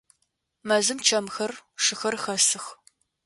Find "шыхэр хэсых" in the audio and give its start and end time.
1.83-2.65